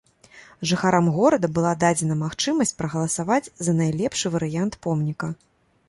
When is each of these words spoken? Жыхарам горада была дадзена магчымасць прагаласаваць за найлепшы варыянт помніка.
Жыхарам 0.69 1.09
горада 1.17 1.51
была 1.59 1.73
дадзена 1.85 2.17
магчымасць 2.23 2.75
прагаласаваць 2.83 3.51
за 3.69 3.79
найлепшы 3.85 4.27
варыянт 4.39 4.73
помніка. 4.89 5.35